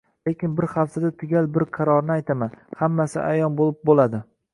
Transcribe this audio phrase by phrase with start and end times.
[0.27, 4.23] Lekin bir haftada tugal bir qarorni aytaman, hammasi ayon boʻlib boʻladi.